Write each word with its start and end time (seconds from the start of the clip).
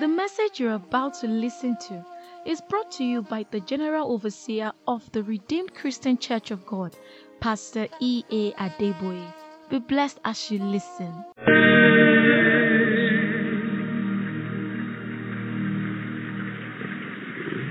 The 0.00 0.06
message 0.06 0.60
you're 0.60 0.74
about 0.74 1.14
to 1.22 1.26
listen 1.26 1.76
to 1.88 2.04
is 2.46 2.60
brought 2.60 2.92
to 2.92 3.04
you 3.04 3.20
by 3.22 3.44
the 3.50 3.58
General 3.58 4.12
Overseer 4.12 4.70
of 4.86 5.10
the 5.10 5.24
Redeemed 5.24 5.74
Christian 5.74 6.16
Church 6.16 6.52
of 6.52 6.64
God, 6.64 6.96
Pastor 7.40 7.88
E. 7.98 8.22
A. 8.30 8.52
Adeboye. 8.52 9.34
Be 9.70 9.80
blessed 9.80 10.20
as 10.24 10.52
you 10.52 10.60
listen. 10.60 11.12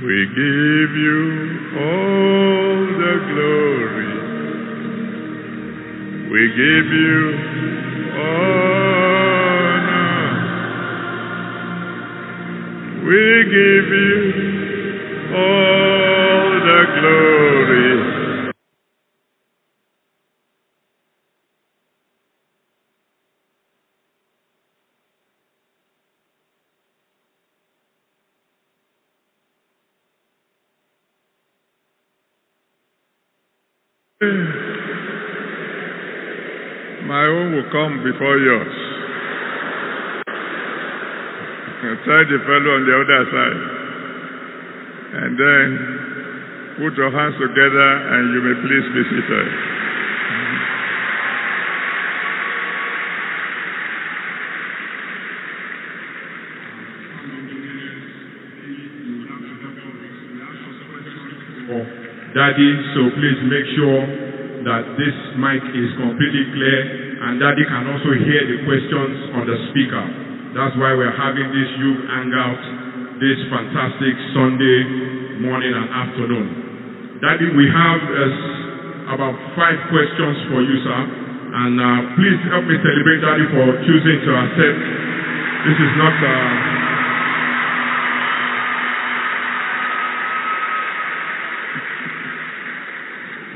We 0.04 0.26
give 0.36 0.92
you 1.00 1.22
all 1.80 2.76
the 3.04 3.16
glory. 3.32 4.12
We 6.30 6.42
give 6.50 6.88
you 6.92 7.47
We 13.08 13.46
give 13.46 13.90
you 14.02 14.20
all 15.36 16.52
the 16.68 16.82
glory. 17.00 18.54
My 37.08 37.26
own 37.26 37.56
will 37.56 37.72
come 37.72 38.04
before 38.04 38.38
yours. 38.40 38.87
Try 41.78 42.26
the 42.26 42.42
fellow 42.42 42.74
on 42.74 42.84
the 42.90 42.96
other 42.98 43.22
side. 43.30 43.62
And 45.14 45.32
then 45.38 45.68
put 46.82 46.98
your 46.98 47.14
hands 47.14 47.38
together 47.38 47.90
and 48.18 48.34
you 48.34 48.42
may 48.42 48.56
please 48.66 48.88
be 48.98 49.02
seated. 49.14 49.48
Daddy, 62.34 62.70
so 62.94 63.02
please 63.18 63.40
make 63.50 63.66
sure 63.78 64.02
that 64.66 64.82
this 64.98 65.14
mic 65.38 65.62
is 65.78 65.90
completely 65.94 66.46
clear 66.58 66.80
and 67.22 67.38
Daddy 67.38 67.66
can 67.70 67.86
also 67.86 68.18
hear 68.18 68.42
the 68.50 68.66
questions 68.66 69.30
on 69.38 69.46
the 69.46 69.58
speaker. 69.70 70.27
That's 70.58 70.74
why 70.82 70.90
we're 70.98 71.14
having 71.14 71.54
this 71.54 71.70
youth 71.78 72.02
hangout 72.10 72.58
this 73.22 73.38
fantastic 73.54 74.14
Sunday 74.34 75.38
morning 75.38 75.70
and 75.70 75.86
afternoon. 75.86 76.48
Daddy, 77.22 77.46
we 77.54 77.70
have 77.70 78.02
uh, 78.02 79.14
about 79.14 79.38
five 79.54 79.78
questions 79.94 80.38
for 80.50 80.66
you, 80.66 80.78
sir. 80.82 81.02
And 81.62 81.78
uh, 81.78 82.18
please 82.18 82.42
help 82.50 82.66
me 82.66 82.74
celebrate 82.82 83.22
Daddy 83.22 83.46
for 83.54 83.70
choosing 83.86 84.18
to 84.26 84.32
accept. 84.34 84.78
This 85.70 85.78
is 85.78 85.94
not. 86.02 86.16
Uh, 86.26 86.26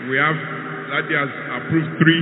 We 0.10 0.18
have, 0.18 0.36
Daddy 0.90 1.14
has 1.18 1.30
approved 1.56 1.92
three, 2.02 2.22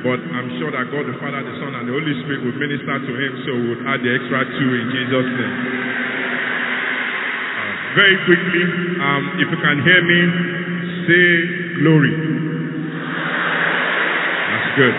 but 0.00 0.20
I'm 0.20 0.48
sure 0.56 0.72
that 0.72 0.88
God 0.88 1.04
the 1.04 1.16
Father, 1.20 1.44
the 1.44 1.54
Son, 1.60 1.72
and 1.76 1.84
the 1.84 1.94
Holy 1.94 2.14
Spirit 2.24 2.40
will 2.44 2.56
minister 2.56 2.96
to 2.96 3.12
him, 3.12 3.32
so 3.44 3.50
we'll 3.52 3.84
add 3.88 4.00
the 4.00 4.10
extra 4.10 4.40
two 4.56 4.70
in 4.76 4.86
Jesus' 4.92 5.30
name. 5.36 5.56
Uh, 7.56 7.74
very 7.96 8.16
quickly, 8.24 8.64
um, 9.00 9.22
if 9.40 9.48
you 9.52 9.58
can 9.60 9.76
hear 9.84 10.00
me, 10.04 10.20
say 11.04 11.26
glory. 11.84 12.14
That's 14.50 14.70
good. 14.80 14.96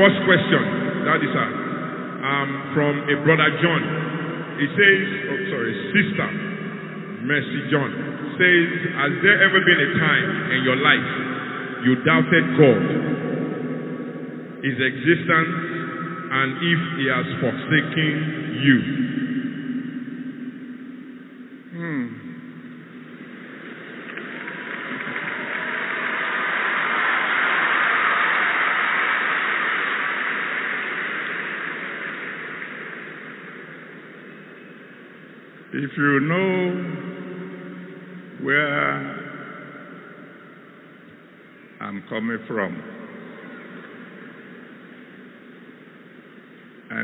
First 0.00 0.18
question, 0.24 0.62
that 1.04 1.20
is 1.20 1.34
uh, 1.36 1.44
um, 2.24 2.48
from 2.72 2.92
a 3.12 3.14
brother 3.28 3.48
John. 3.60 3.82
He 4.56 4.66
says, 4.70 5.02
oh, 5.28 5.40
sorry, 5.50 5.72
sister 5.92 6.28
Mercy 7.24 7.60
John 7.72 8.14
says, 8.36 8.68
Has 9.00 9.12
there 9.24 9.38
ever 9.48 9.60
been 9.64 9.80
a 9.80 9.90
time 9.96 10.28
in 10.52 10.60
your 10.66 10.76
life 10.76 11.10
you 11.88 11.92
doubted 12.04 12.44
God, 12.56 12.82
His 14.64 14.80
existence, 14.80 15.54
and 16.32 16.56
if 16.56 16.80
He 16.96 17.04
has 17.12 17.28
forsaken 17.38 18.14
you? 18.64 18.78
Hmm. 21.76 22.06
If 35.74 35.92
you 35.98 36.20
know 36.20 36.56
where 38.40 38.94
I'm 41.82 42.00
coming 42.08 42.38
from, 42.48 42.93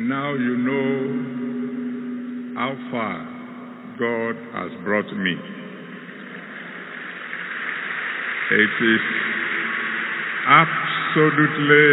and 0.01 0.09
now 0.09 0.33
you 0.33 0.57
know 0.57 0.97
how 2.57 2.73
far 2.91 3.21
God 3.99 4.35
has 4.55 4.71
brought 4.83 5.13
me. 5.15 5.37
It 8.51 8.75
is 8.83 9.01
absolutely 10.49 11.91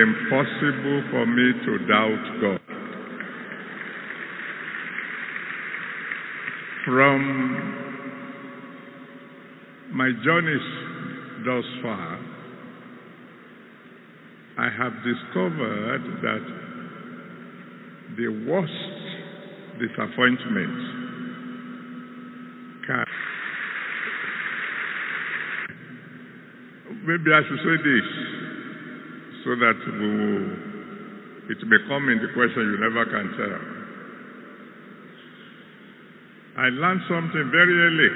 impossible 0.00 1.02
for 1.10 1.26
me 1.26 1.52
to 1.66 1.78
doubt 1.86 2.24
God. 2.40 2.60
From 6.86 7.20
my 9.92 10.10
journeys 10.24 10.66
thus 11.44 11.64
far, 11.82 12.18
I 14.58 14.68
have 14.70 14.92
discovered 15.04 16.02
that 16.22 16.59
the 18.20 18.28
worst 18.44 18.72
disappointment 19.80 20.76
can. 22.84 23.06
Maybe 27.08 27.32
I 27.32 27.40
should 27.48 27.62
say 27.64 27.76
this 27.80 28.08
so 29.40 29.56
that 29.56 29.78
we 29.88 30.08
will, 30.20 30.52
it 31.48 31.64
may 31.64 31.80
come 31.88 32.12
in 32.12 32.20
the 32.20 32.28
question 32.36 32.60
you 32.60 32.76
never 32.76 33.08
can 33.08 33.32
tell. 33.40 33.56
I 36.60 36.68
learned 36.68 37.00
something 37.08 37.48
very 37.50 37.72
early 37.72 38.10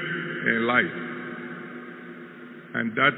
in 0.53 0.67
life, 0.67 0.97
and 2.75 2.93
that, 2.93 3.13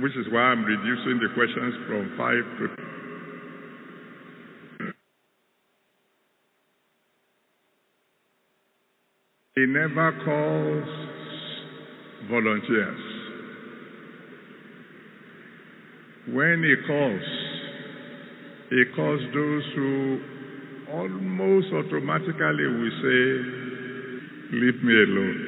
which 0.00 0.14
is 0.14 0.30
why 0.30 0.54
I'm 0.54 0.62
reducing 0.64 1.18
the 1.18 1.34
questions 1.34 1.74
from 1.88 2.14
five 2.16 2.44
to. 2.58 2.79
He 9.60 9.66
never 9.66 10.12
calls 10.24 10.88
volunteers. 12.30 13.00
When 16.32 16.64
he 16.64 16.76
calls, 16.86 17.20
he 18.70 18.84
calls 18.96 19.20
those 19.34 19.64
who 19.76 20.20
almost 20.94 21.66
automatically 21.74 22.66
will 22.72 22.96
say, 23.04 23.20
Leave 24.56 24.82
me 24.82 24.94
alone. 24.94 25.40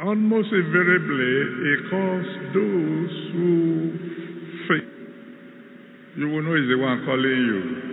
Almost 0.00 0.48
invariably, 0.52 1.34
he 1.66 1.76
calls 1.90 2.26
those 2.54 3.12
who 3.34 3.92
faith. 4.68 4.88
You 6.16 6.28
will 6.30 6.42
know 6.44 6.54
he's 6.56 6.70
the 6.70 6.78
one 6.80 7.04
calling 7.04 7.44
you. 7.44 7.85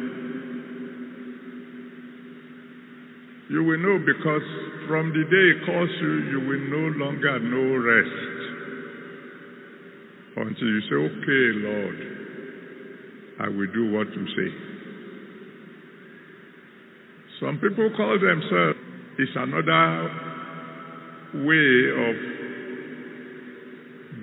You 3.50 3.64
will 3.64 3.78
know 3.78 4.00
because 4.00 4.42
from 4.88 5.10
the 5.10 5.24
day 5.28 5.48
he 5.52 5.66
calls 5.66 5.90
you, 6.02 6.14
you 6.32 6.40
will 6.48 6.64
no 6.72 6.84
longer 7.06 7.40
know 7.40 7.76
rest. 7.84 8.34
Until 10.36 10.68
you 10.68 10.82
say, 10.88 10.96
Okay, 10.96 11.46
Lord, 11.60 11.98
I 13.42 13.48
will 13.50 13.72
do 13.74 13.92
what 13.92 14.08
you 14.16 14.26
say. 14.32 14.50
Some 17.42 17.60
people 17.60 17.90
call 17.98 18.18
themselves, 18.18 18.80
it's 19.20 19.36
another 19.36 20.10
way 21.44 21.92
of 21.92 22.16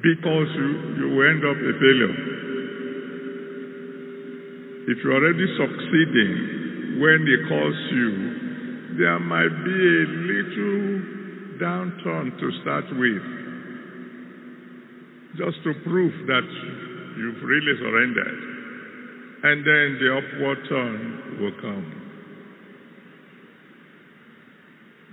because 0.00 0.49
you, 0.56 0.69
you 0.96 1.06
will 1.12 1.28
end 1.28 1.44
up 1.44 1.58
a 1.61 1.73
failure. 1.76 2.14
If 4.88 5.05
you're 5.05 5.12
already 5.12 5.46
succeeding 5.61 6.32
when 7.00 7.26
He 7.28 7.37
calls 7.49 7.76
you, 7.93 8.50
there 8.98 9.19
might 9.20 9.64
be 9.64 9.70
a 9.70 10.06
little 10.26 11.02
downturn 11.60 12.38
to 12.40 12.50
start 12.62 12.84
with, 12.96 13.22
just 15.37 15.62
to 15.64 15.75
prove 15.84 16.26
that 16.26 16.48
you've 17.16 17.42
really 17.42 17.76
surrendered. 17.78 18.40
And 19.42 19.64
then 19.64 19.98
the 20.00 20.08
upward 20.19 20.58
turn 20.69 21.38
will 21.40 21.56
come. 21.60 22.00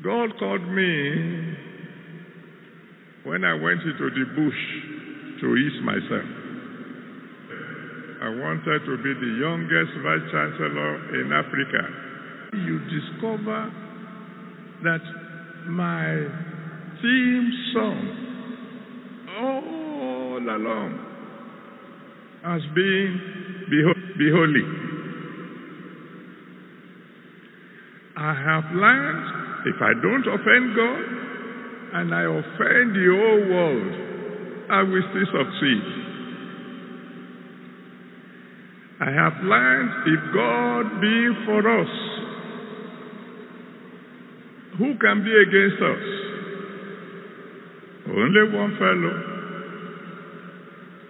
God 0.03 0.37
called 0.39 0.67
me 0.67 1.55
when 3.23 3.43
I 3.43 3.53
went 3.53 3.81
into 3.81 4.09
the 4.09 4.25
bush 4.35 4.61
to 5.41 5.55
ease 5.55 5.81
myself. 5.83 6.27
I 8.19 8.29
wanted 8.29 8.85
to 8.85 8.97
be 8.97 9.13
the 9.13 9.31
youngest 9.39 9.93
vice 10.01 10.31
chancellor 10.31 11.21
in 11.21 11.31
Africa. 11.31 12.06
You 12.53 12.79
discover 12.79 13.71
that 14.83 15.01
my 15.67 16.27
theme 17.01 17.51
song 17.73 17.99
all 19.37 20.39
along 20.39 21.07
has 22.43 22.61
been 22.73 23.19
be, 23.69 23.83
be 24.17 24.31
holy. 24.31 24.63
I 28.15 28.33
have 28.33 28.63
learned 28.73 29.25
if 29.67 29.81
I 29.81 29.93
don't 30.01 30.27
offend 30.27 30.75
God 30.75 31.03
and 31.99 32.15
I 32.15 32.23
offend 32.23 32.95
the 32.95 33.07
whole 33.11 33.43
world, 33.51 33.93
I 34.71 34.83
will 34.83 35.03
still 35.11 35.27
succeed. 35.35 35.83
I 38.99 39.11
have 39.11 39.43
learned 39.43 39.91
if 40.07 40.33
God 40.33 41.01
be 41.01 41.45
for 41.45 41.81
us, 41.81 42.06
who 44.77 44.93
can 44.97 45.23
be 45.23 45.33
against 45.33 45.81
us? 45.81 46.03
Only 48.07 48.43
one 48.55 48.77
fellow. 48.77 49.15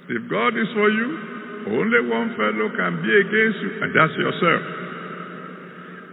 If 0.09 0.29
God 0.31 0.55
is 0.55 0.67
for 0.73 0.89
you, 0.89 1.09
only 1.67 1.99
one 2.09 2.31
fellow 2.39 2.69
can 2.79 3.01
be 3.03 3.11
against 3.11 3.59
you, 3.59 3.71
and 3.83 3.91
that's 3.91 4.15
yourself. 4.15 4.63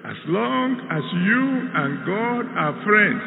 As 0.04 0.18
long 0.26 0.80
as 0.90 1.04
you 1.14 1.70
and 1.72 2.04
God 2.04 2.44
are 2.58 2.74
friends, 2.84 3.22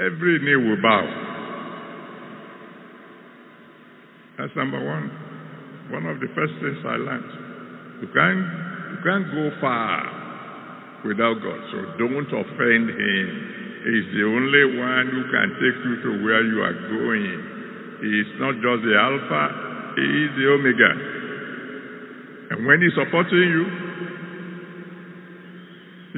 every 0.06 0.38
knee 0.40 0.56
will 0.56 0.80
bow. 0.82 1.04
That's 4.38 4.56
number 4.56 4.84
one. 4.84 5.10
One 5.92 6.06
of 6.06 6.20
the 6.20 6.28
first 6.34 6.54
things 6.60 6.78
I 6.84 6.96
learned. 6.96 7.45
You 8.00 8.08
can't, 8.12 8.44
you 8.92 8.98
can't 9.00 9.26
go 9.32 9.48
far 9.60 11.00
without 11.04 11.40
God, 11.40 11.60
so 11.72 11.78
don't 11.96 12.28
offend 12.28 12.84
Him. 12.92 13.28
He's 13.86 14.08
the 14.12 14.24
only 14.26 14.64
one 14.76 15.06
who 15.14 15.22
can 15.32 15.48
take 15.56 15.78
you 15.80 15.94
to 16.04 16.10
where 16.24 16.44
you 16.44 16.60
are 16.60 16.76
going. 16.92 17.38
He's 18.04 18.30
not 18.36 18.54
just 18.60 18.80
the 18.84 18.94
Alpha, 19.00 19.42
He 19.96 20.06
is 20.26 20.32
the 20.36 20.46
Omega. 20.52 20.92
And 22.50 22.66
when 22.66 22.82
He's 22.82 22.92
supporting 22.98 23.48
you, 23.48 23.64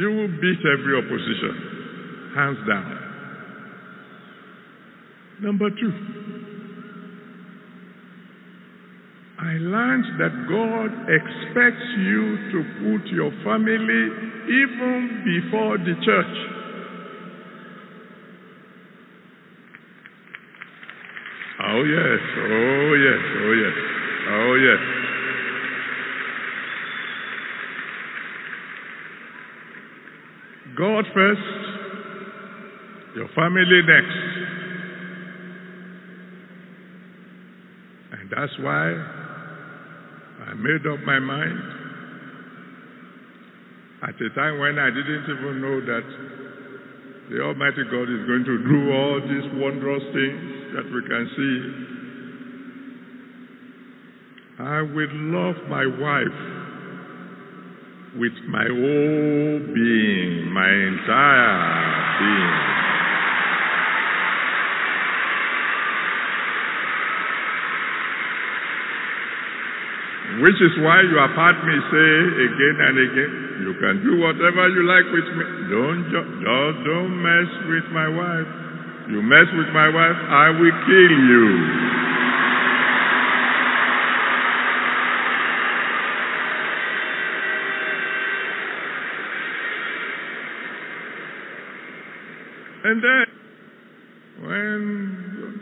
you 0.02 0.08
will 0.18 0.32
beat 0.40 0.62
every 0.66 0.94
opposition, 0.98 1.54
hands 2.34 2.58
down. 2.66 2.98
Number 5.42 5.70
two, 5.70 5.92
I 9.40 9.52
learned 9.54 10.18
that 10.18 10.34
God 10.50 10.90
expects 11.06 11.86
you 11.96 12.36
to 12.50 12.58
put 12.82 13.06
your 13.12 13.30
family 13.44 14.10
even 14.50 15.22
before 15.24 15.78
the 15.78 15.94
church. 16.04 16.36
Oh, 21.60 21.84
yes, 21.84 22.20
oh, 22.36 22.94
yes, 22.98 23.22
oh, 23.38 23.52
yes, 23.62 23.76
oh, 24.28 24.54
yes. 24.58 24.82
God 30.76 31.04
first, 31.14 31.40
your 33.14 33.28
family 33.36 33.82
next. 33.86 34.18
And 38.20 38.30
that's 38.30 38.58
why 38.60 39.17
made 40.58 40.86
up 40.86 40.98
my 41.06 41.18
mind 41.18 41.58
at 44.02 44.14
a 44.14 44.30
time 44.34 44.58
when 44.58 44.78
I 44.78 44.90
didn't 44.90 45.24
even 45.24 45.60
know 45.60 45.80
that 45.80 46.04
the 47.30 47.40
Almighty 47.42 47.84
God 47.90 48.08
is 48.08 48.26
going 48.26 48.44
to 48.46 48.58
do 48.66 48.92
all 48.92 49.20
these 49.20 49.46
wondrous 49.60 50.02
things 50.14 50.74
that 50.74 50.86
we 50.90 51.00
can 51.06 51.28
see. 51.36 51.56
I 54.60 54.82
will 54.82 55.14
love 55.30 55.56
my 55.68 55.86
wife 55.86 56.38
with 58.18 58.32
my 58.48 58.66
whole 58.66 59.58
being, 59.74 60.50
my 60.50 60.70
entire 60.70 62.18
being. 62.18 62.67
Which 70.38 70.54
is 70.62 70.70
why 70.86 71.02
you 71.02 71.18
have 71.18 71.34
heard 71.34 71.58
me 71.66 71.74
say 71.90 72.10
again 72.46 72.76
and 72.78 72.94
again, 72.94 73.32
you 73.58 73.72
can 73.82 73.94
do 74.06 74.22
whatever 74.22 74.70
you 74.70 74.86
like 74.86 75.10
with 75.10 75.26
me. 75.34 75.44
Don't 75.66 76.02
ju- 76.14 76.30
just 76.46 76.78
don't 76.86 77.14
mess 77.18 77.50
with 77.66 77.86
my 77.90 78.06
wife. 78.06 78.46
You 79.10 79.18
mess 79.18 79.50
with 79.58 79.66
my 79.74 79.88
wife, 79.90 80.18
I 80.30 80.50
will 80.54 80.76
kill 80.86 81.14
you. 81.26 81.46
And 92.84 93.02
then, 93.02 93.26
when, 94.46 95.60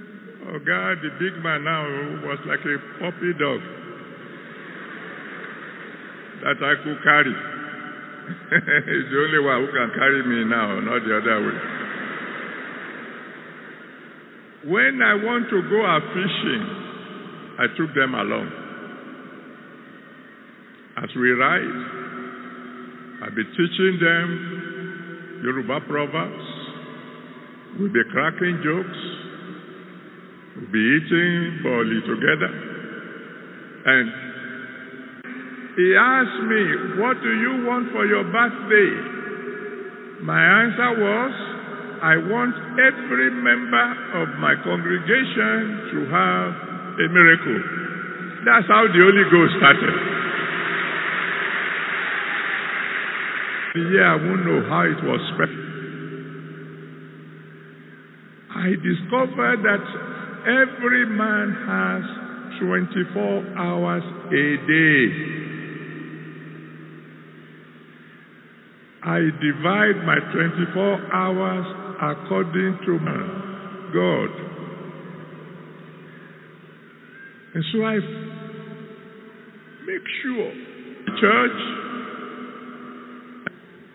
oh 0.52 0.58
God, 0.60 1.00
the 1.00 1.16
big 1.18 1.42
man 1.42 1.64
now 1.64 2.28
was 2.28 2.38
like 2.44 2.60
a 2.60 2.76
puppy 3.00 3.32
dog 3.40 3.85
that 6.46 6.62
I 6.62 6.74
could 6.78 7.02
carry. 7.02 7.34
He's 8.86 9.06
the 9.10 9.18
only 9.18 9.42
one 9.42 9.66
who 9.66 9.68
can 9.74 9.90
carry 9.98 10.22
me 10.22 10.46
now, 10.46 10.78
not 10.78 11.02
the 11.02 11.18
other 11.18 11.38
way. 11.42 11.58
When 14.70 15.02
I 15.02 15.14
want 15.26 15.50
to 15.50 15.58
go 15.66 15.82
out 15.82 16.02
fishing, 16.14 16.62
I 17.58 17.66
took 17.74 17.90
them 17.98 18.14
along. 18.14 18.46
As 21.02 21.10
we 21.18 21.30
ride, 21.34 21.78
I'll 23.26 23.34
be 23.34 23.42
teaching 23.44 23.98
them 23.98 25.40
Yoruba 25.42 25.80
proverbs. 25.88 26.46
We'll 27.78 27.92
be 27.92 28.02
cracking 28.12 28.62
jokes. 28.62 29.02
We'll 30.56 30.70
be 30.70 30.78
eating 30.78 31.60
boli 31.62 32.00
together. 32.06 32.50
And 33.86 34.25
he 35.76 35.92
asked 35.92 36.40
me, 36.48 36.62
What 37.04 37.20
do 37.20 37.30
you 37.36 37.68
want 37.68 37.92
for 37.92 38.08
your 38.08 38.24
birthday? 38.32 38.90
My 40.24 40.40
answer 40.64 40.90
was, 40.96 41.32
I 42.00 42.16
want 42.16 42.56
every 42.80 43.28
member 43.30 43.88
of 44.16 44.40
my 44.40 44.56
congregation 44.64 45.92
to 45.92 45.98
have 46.08 46.50
a 46.96 47.06
miracle. 47.12 47.60
That's 48.48 48.64
how 48.72 48.88
the 48.88 49.00
Holy 49.04 49.26
Ghost 49.28 49.52
started. 49.60 49.96
Yeah, 53.92 54.12
I 54.12 54.16
won't 54.16 54.44
know 54.48 54.60
how 54.72 54.88
it 54.88 55.00
was 55.04 55.20
spread. 55.36 55.52
I 58.56 58.72
discovered 58.80 59.60
that 59.60 59.84
every 60.48 61.04
man 61.04 61.52
has 61.68 62.02
24 62.64 63.60
hours 63.60 64.04
a 64.32 64.46
day. 64.64 65.45
I 69.06 69.20
divide 69.38 70.02
my 70.04 70.18
24 70.34 71.14
hours 71.14 71.66
according 72.02 72.78
to 72.86 72.98
my 72.98 73.22
God. 73.94 74.30
And 77.54 77.64
so 77.72 77.84
I 77.84 77.94
make 79.86 80.02
sure 80.22 80.52
church 81.20 81.60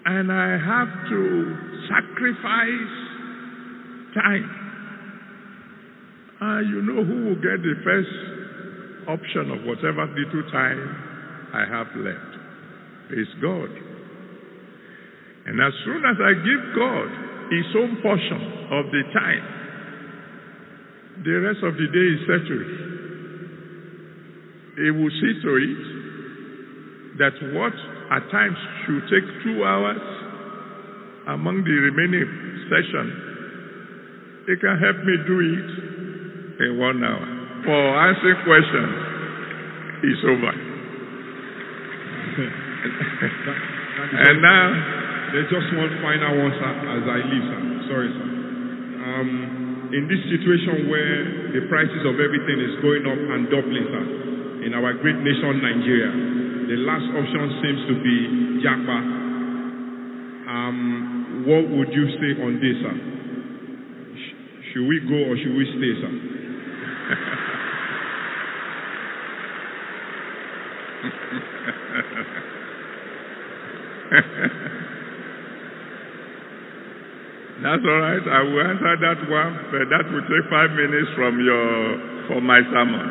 and 0.05 0.31
I 0.31 0.57
have 0.57 1.09
to 1.09 1.57
sacrifice 1.89 2.95
time. 4.15 4.49
And 6.39 6.69
you 6.69 6.81
know 6.83 7.03
who 7.03 7.25
will 7.25 7.35
get 7.35 7.61
the 7.61 7.75
first 7.83 9.09
option 9.09 9.51
of 9.51 9.65
whatever 9.65 10.07
little 10.07 10.49
time 10.51 11.51
I 11.53 11.65
have 11.67 11.87
left? 11.97 12.31
It's 13.11 13.29
God. 13.41 13.90
And 15.45 15.57
as 15.59 15.73
soon 15.85 16.05
as 16.05 16.17
I 16.21 16.33
give 16.45 16.61
God 16.77 17.09
His 17.49 17.65
own 17.75 17.97
portion 18.01 18.41
of 18.71 18.85
the 18.93 19.03
time, 19.13 19.45
the 21.25 21.35
rest 21.41 21.61
of 21.63 21.73
the 21.77 21.87
day 21.89 22.07
is 22.13 22.21
settled. 22.29 22.71
He 24.77 24.89
will 24.89 25.13
see 25.21 25.33
to 25.41 25.51
it 25.57 25.81
that 27.19 27.35
what 27.53 27.73
at 28.11 28.23
times 28.31 28.57
should 28.85 29.03
take 29.09 29.27
two 29.43 29.63
hours 29.63 30.01
among 31.27 31.63
the 31.63 31.77
remaining 31.89 32.25
session, 32.69 33.05
He 34.47 34.55
can 34.57 34.77
help 34.77 34.97
me 35.05 35.15
do 35.25 35.37
it 35.41 35.69
in 36.65 36.77
one 36.79 37.03
hour. 37.03 37.25
For 37.65 37.81
answering 38.09 38.41
questions, 38.45 38.97
it's 40.03 40.23
over. 40.25 40.53
and 44.25 44.41
now, 44.41 45.00
There's 45.31 45.47
just 45.47 45.69
one 45.79 45.91
final 46.03 46.43
one, 46.43 46.53
sir, 46.59 46.71
as 46.91 47.03
I 47.07 47.17
leave, 47.23 47.45
sir. 47.47 47.61
Sorry, 47.87 48.09
sir. 48.11 48.27
Um, 48.99 49.29
in 49.95 50.03
this 50.11 50.19
situation 50.27 50.91
where 50.91 51.19
the 51.55 51.61
prices 51.71 52.03
of 52.03 52.19
everything 52.19 52.59
is 52.59 52.75
going 52.83 53.03
up 53.07 53.15
and 53.15 53.47
doubling, 53.47 53.87
sir, 53.87 54.05
in 54.67 54.75
our 54.75 54.91
great 54.99 55.15
nation, 55.23 55.63
Nigeria, 55.63 56.11
the 56.67 56.77
last 56.83 57.07
option 57.15 57.47
seems 57.63 57.81
to 57.87 57.95
be 58.03 58.17
Japa. 58.59 58.99
Um, 60.51 61.47
what 61.47 61.63
would 61.79 61.91
you 61.95 62.05
say 62.19 62.35
on 62.43 62.59
this, 62.59 62.75
sir? 62.83 62.95
Sh- 64.19 64.35
should 64.75 64.87
we 64.87 64.99
go 65.07 65.15
or 65.31 65.35
should 65.39 65.55
we 65.55 65.63
stay, 65.79 65.93
sir? 65.95 66.11
That's 77.71 77.87
all 77.87 78.01
right. 78.03 78.19
I 78.19 78.43
will 78.43 78.67
answer 78.67 78.95
that 78.99 79.31
one, 79.31 79.53
but 79.71 79.87
that 79.95 80.03
will 80.11 80.27
take 80.27 80.43
five 80.51 80.71
minutes 80.75 81.07
from 81.15 81.39
your 81.39 82.27
from 82.27 82.43
my 82.43 82.59
sermon. 82.67 83.07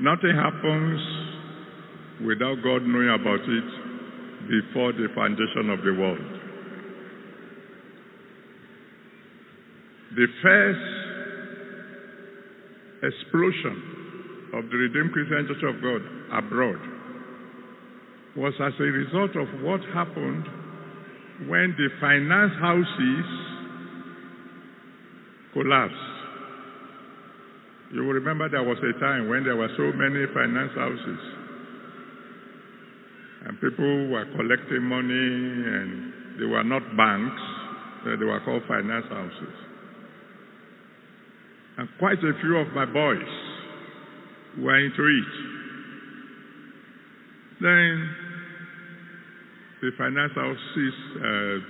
Nothing 0.00 0.32
happens 0.32 1.00
without 2.24 2.64
God 2.64 2.80
knowing 2.88 3.12
about 3.12 3.44
it 3.44 3.68
before 4.48 4.96
the 4.96 5.08
foundation 5.14 5.68
of 5.68 5.84
the 5.84 5.92
world. 6.00 6.24
The 10.16 10.26
first 10.40 10.80
explosion 13.04 13.76
of 14.54 14.64
the 14.70 14.76
Redeemed 14.80 15.12
Christian 15.12 15.46
Church 15.46 15.64
of 15.76 15.82
God 15.82 16.00
abroad 16.32 16.80
was 18.36 18.54
as 18.58 18.72
a 18.80 18.82
result 18.82 19.36
of 19.36 19.46
what 19.62 19.80
happened 19.94 20.44
when 21.48 21.74
the 21.76 21.88
finance 22.00 22.52
houses 22.60 23.26
collapsed. 25.52 25.94
You 27.92 28.02
will 28.02 28.14
remember 28.14 28.48
there 28.48 28.62
was 28.62 28.78
a 28.78 28.98
time 29.00 29.28
when 29.28 29.44
there 29.44 29.56
were 29.56 29.70
so 29.76 29.92
many 29.94 30.26
finance 30.34 30.72
houses 30.74 31.44
and 33.46 33.60
people 33.60 34.08
were 34.08 34.24
collecting 34.36 34.82
money 34.82 35.12
and 35.12 36.40
they 36.40 36.46
were 36.46 36.64
not 36.64 36.82
banks, 36.96 37.42
they 38.04 38.24
were 38.24 38.40
called 38.44 38.62
finance 38.66 39.06
houses. 39.10 39.54
And 41.76 41.88
quite 41.98 42.18
a 42.18 42.32
few 42.40 42.56
of 42.56 42.68
my 42.74 42.86
boys 42.86 43.32
were 44.58 44.78
into 44.78 45.04
it. 45.04 45.32
Then 47.60 48.10
the 49.84 49.92
finance 50.00 50.32
houses 50.32 50.96
uh, 51.20 51.60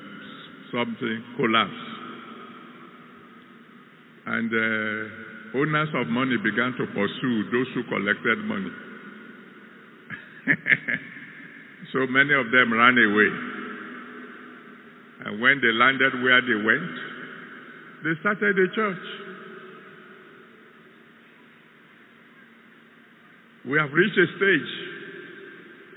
something 0.71 1.19
collapsed. 1.35 1.91
And 4.27 4.51
uh, 4.55 5.59
owners 5.59 5.91
of 5.99 6.07
money 6.07 6.39
began 6.39 6.79
to 6.79 6.87
pursue 6.95 7.51
those 7.51 7.67
who 7.75 7.83
collected 7.91 8.39
money. 8.47 8.71
so 11.93 12.07
many 12.07 12.39
of 12.39 12.55
them 12.55 12.71
ran 12.71 12.95
away. 12.95 13.31
And 15.27 15.43
when 15.43 15.59
they 15.59 15.75
landed 15.75 16.15
where 16.23 16.39
they 16.39 16.55
went, 16.63 16.95
they 18.07 18.15
started 18.21 18.55
a 18.55 18.69
church. 18.79 19.05
We 23.67 23.77
have 23.79 23.91
reached 23.91 24.19
a 24.19 24.27
stage 24.39 24.71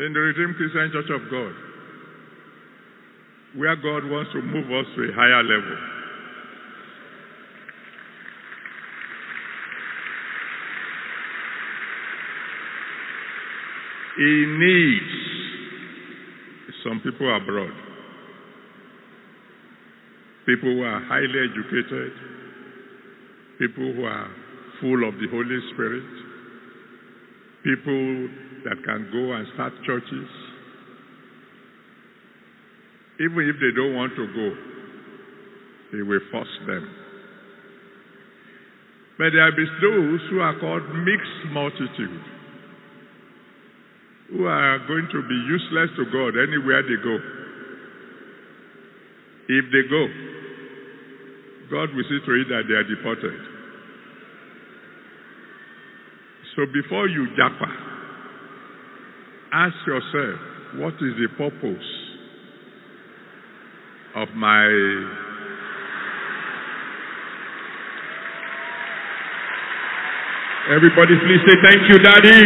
in 0.01 0.13
the 0.13 0.19
Redeemed 0.19 0.55
Christian 0.55 0.89
Church 0.91 1.11
of 1.13 1.29
God 1.29 1.66
where 3.57 3.75
God 3.75 4.05
wants 4.05 4.31
to 4.33 4.41
move 4.41 4.69
us 4.69 4.85
to 4.95 5.01
a 5.09 5.13
higher 5.13 5.41
level. 5.41 5.77
He 14.17 14.45
needs 14.45 15.13
some 16.83 17.01
people 17.01 17.35
abroad, 17.35 17.73
people 20.45 20.73
who 20.73 20.83
are 20.83 21.01
highly 21.05 21.49
educated, 21.49 22.13
people 23.57 23.93
who 23.93 24.05
are 24.05 24.29
full 24.81 25.07
of 25.07 25.15
the 25.15 25.27
Holy 25.31 25.59
Spirit, 25.73 26.03
people 27.63 28.29
that 28.65 28.77
can 28.85 29.09
go 29.11 29.33
and 29.33 29.47
start 29.55 29.73
churches. 29.85 30.46
Even 33.19 33.49
if 33.49 33.55
they 33.57 33.73
don't 33.75 33.95
want 33.95 34.13
to 34.15 34.25
go, 34.27 34.47
he 35.91 36.01
will 36.03 36.21
force 36.31 36.55
them. 36.67 36.85
But 39.17 39.33
there 39.33 39.51
be 39.57 39.65
those 39.81 40.21
who 40.29 40.39
are 40.39 40.59
called 40.59 40.83
mixed 41.01 41.49
multitude, 41.49 42.21
who 44.29 44.45
are 44.45 44.77
going 44.85 45.09
to 45.11 45.21
be 45.27 45.37
useless 45.49 45.89
to 45.97 46.05
God 46.13 46.37
anywhere 46.37 46.83
they 46.83 47.01
go. 47.01 47.17
If 49.49 49.65
they 49.73 49.89
go, 49.89 50.05
God 51.71 51.95
will 51.95 52.03
see 52.05 52.19
to 52.23 52.31
it 52.37 52.47
that 52.49 52.63
they 52.69 52.75
are 52.75 52.83
deported. 52.83 53.39
So 56.55 56.65
before 56.71 57.07
you 57.07 57.27
japa, 57.33 57.69
ask 59.53 59.75
yourself, 59.87 60.39
what 60.75 60.93
is 60.95 61.15
the 61.17 61.27
purpose 61.37 61.96
of 64.17 64.29
my 64.35 64.65
Everybody, 70.69 71.13
please 71.23 71.39
say 71.47 71.55
thank 71.63 71.89
you, 71.89 71.97
Daddy. 71.99 72.43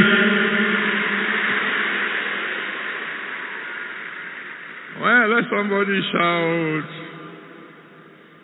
Well, 5.01 5.29
let 5.33 5.43
somebody 5.49 5.99
shout 6.11 6.89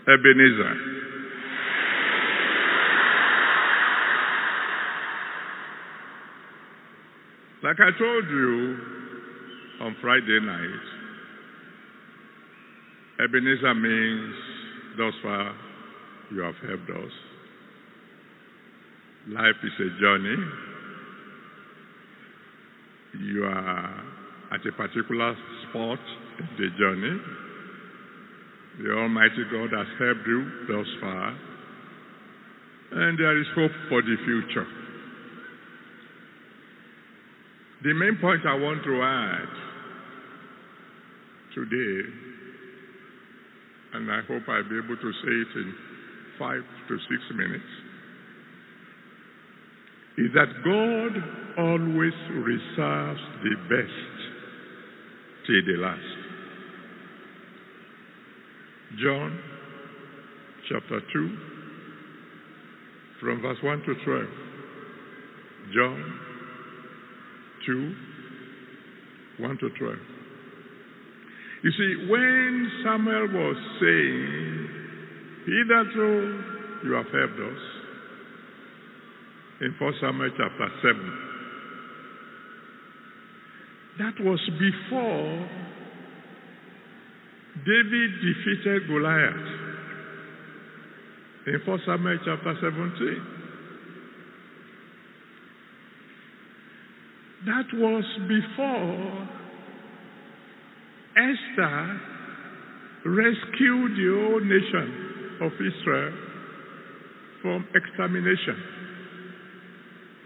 Ebenezer. 0.08 0.74
Like 7.62 7.78
I 7.80 7.92
told 8.00 8.26
you 8.30 8.78
on 9.82 9.96
Friday 10.02 10.40
night, 10.42 10.97
Ebenezer 13.20 13.74
means 13.74 14.36
thus 14.98 15.14
far 15.24 15.56
you 16.32 16.42
have 16.42 16.56
helped 16.68 16.90
us. 16.90 17.12
Life 19.30 19.56
is 19.64 19.72
a 19.80 20.00
journey. 20.00 20.38
You 23.20 23.44
are 23.46 24.04
at 24.54 24.66
a 24.66 24.72
particular 24.72 25.36
spot 25.70 26.00
in 26.40 26.48
the 26.58 26.70
journey. 26.78 27.20
The 28.84 28.92
Almighty 28.92 29.44
God 29.52 29.72
has 29.76 29.88
helped 29.98 30.28
you 30.28 30.52
thus 30.68 30.88
far. 31.02 31.36
And 32.92 33.20
there 33.20 33.40
is 33.40 33.48
hope 33.56 33.72
for 33.90 34.02
the 34.02 34.16
future. 34.26 34.68
The 37.84 37.94
main 37.94 38.18
point 38.22 38.42
I 38.46 38.56
want 38.56 38.84
to 38.84 39.02
add 39.02 39.50
today, 41.54 42.10
and 43.94 44.12
I 44.12 44.22
hope 44.28 44.44
I'll 44.48 44.68
be 44.68 44.78
able 44.78 44.98
to 44.98 45.12
say 45.24 45.32
it 45.32 45.52
in 45.56 45.74
five 46.40 46.64
to 46.88 46.98
six 47.10 47.22
minutes, 47.36 47.64
is 50.18 50.34
that 50.34 50.50
God 50.64 51.14
always 51.58 52.14
reserves 52.32 53.22
the 53.44 53.56
best 53.70 54.18
till 55.46 55.66
the 55.66 55.78
last. 55.82 56.18
John 59.02 59.40
chapter 60.70 61.00
2, 61.14 61.38
from 63.22 63.42
verse 63.42 63.58
1 63.64 63.80
to 63.80 63.94
12. 64.06 64.26
John 65.74 66.20
2, 67.66 67.96
1 69.40 69.58
to 69.58 69.70
12. 69.70 70.17
You 71.68 71.74
see, 71.74 72.08
when 72.10 72.72
Samuel 72.82 73.28
was 73.28 73.58
saying, 73.82 74.68
Hitherto 75.48 76.08
you 76.86 76.94
have 76.94 77.12
helped 77.12 77.40
us, 77.44 77.62
in 79.60 79.76
1 79.78 79.94
Samuel 80.00 80.30
chapter 80.38 80.70
7, 80.82 81.18
that 84.00 84.14
was 84.24 84.40
before 84.58 85.50
David 87.66 88.12
defeated 88.24 88.88
Goliath 88.88 89.48
in 91.48 91.60
1 91.66 91.80
Samuel 91.86 92.18
chapter 92.24 92.56
17. 92.62 93.22
That 97.46 97.74
was 97.74 98.06
before 98.30 99.37
Esther 101.18 102.00
rescued 103.06 103.98
the 103.98 104.10
whole 104.14 104.40
nation 104.40 104.88
of 105.42 105.52
Israel 105.54 106.14
from 107.42 107.66
extermination. 107.74 108.58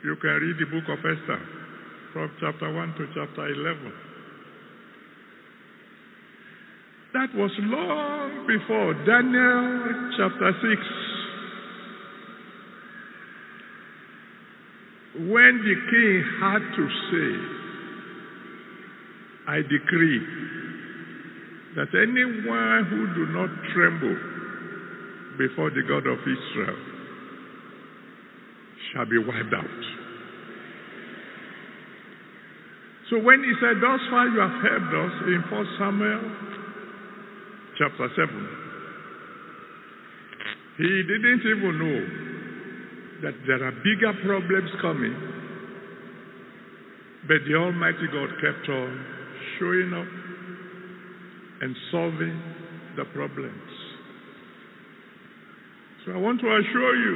You 0.03 0.15
can 0.19 0.31
read 0.31 0.57
the 0.60 0.65
book 0.65 0.89
of 0.89 1.00
Esther 1.00 1.39
from 2.12 2.31
chapter 2.41 2.74
1 2.74 2.95
to 2.98 3.07
chapter 3.15 3.48
11. 3.48 3.93
That 7.13 7.36
was 7.36 7.51
long 7.60 8.48
before 8.48 8.93
Daniel 9.05 10.12
chapter 10.17 10.51
6. 10.60 10.81
When 15.31 15.53
the 15.63 15.75
king 15.91 16.24
had 16.41 16.63
to 16.75 16.89
say, 17.12 17.31
I 19.48 19.62
decree 19.62 20.61
that 21.75 21.87
anyone 21.95 22.83
who 22.91 23.01
do 23.15 23.31
not 23.31 23.49
tremble 23.73 24.17
before 25.37 25.69
the 25.71 25.83
God 25.87 26.05
of 26.05 26.19
Israel 26.19 26.77
shall 28.91 29.05
be 29.05 29.17
wiped 29.17 29.53
out. 29.55 29.81
So 33.09 33.19
when 33.19 33.43
he 33.43 33.51
said, 33.59 33.79
Thus 33.79 33.99
far 34.09 34.27
you 34.27 34.39
have 34.39 34.57
helped 34.63 34.93
us 34.95 35.13
in 35.27 35.43
1 35.47 35.67
Samuel 35.79 36.21
chapter 37.77 38.07
7, 38.15 38.47
he 40.77 41.03
didn't 41.07 41.43
even 41.43 41.73
know 41.79 41.99
that 43.23 43.35
there 43.47 43.63
are 43.63 43.75
bigger 43.83 44.13
problems 44.25 44.71
coming. 44.81 45.15
But 47.27 47.45
the 47.47 47.55
Almighty 47.55 48.07
God 48.11 48.29
kept 48.41 48.67
on 48.67 49.05
showing 49.59 49.93
up 49.93 50.20
and 51.62 51.75
solving 51.91 52.41
the 52.98 53.06
problems. 53.13 53.72
So 56.06 56.13
I 56.13 56.18
want 56.18 56.41
to 56.41 56.48
assure 56.48 56.96
you, 56.98 57.15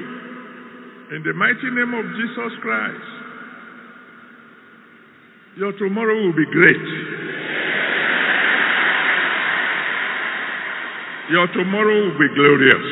in 1.18 1.24
the 1.26 1.34
mighty 1.34 1.70
name 1.74 1.94
of 1.94 2.06
Jesus 2.14 2.54
Christ, 2.62 3.10
your 5.58 5.72
tomorrow 5.74 6.14
will 6.14 6.36
be 6.36 6.46
great. 6.52 6.86
Your 11.32 11.48
tomorrow 11.48 12.06
will 12.06 12.20
be 12.20 12.30
glorious. 12.36 12.88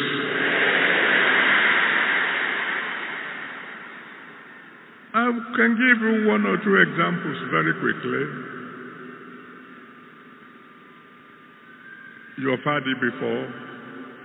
I 5.14 5.30
can 5.56 5.78
give 5.78 6.02
you 6.02 6.28
one 6.28 6.46
or 6.48 6.58
two 6.58 6.82
examples 6.82 7.38
very 7.52 7.74
quickly. 7.78 8.62
You 12.36 12.50
have 12.50 12.62
heard 12.65 12.84
it 12.88 12.98
before. 13.00 13.46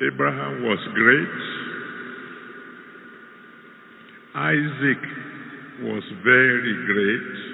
Abraham 0.00 0.62
was 0.62 0.78
great. 0.94 1.28
Isaac 4.34 5.02
was 5.82 6.02
very 6.24 6.74
great. 6.86 7.48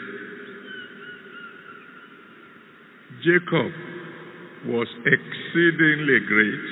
Jacob 3.25 3.73
was 4.67 4.87
exceedingly 5.07 6.21
great. 6.29 6.67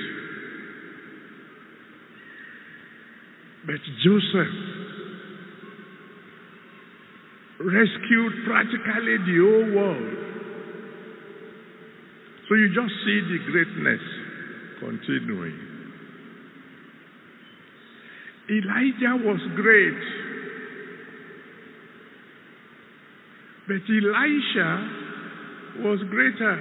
But 3.66 3.80
Joseph 4.04 4.54
rescued 7.58 8.32
practically 8.46 9.16
the 9.26 9.38
whole 9.40 9.74
world. 9.74 10.31
So 12.52 12.56
you 12.56 12.68
just 12.68 12.92
see 13.06 13.18
the 13.32 13.38
greatness 13.50 14.00
continuing. 14.78 15.56
Elijah 18.50 19.24
was 19.24 19.40
great. 19.56 20.02
But 23.66 23.88
Elisha 23.88 24.68
was 25.80 26.00
greater. 26.10 26.56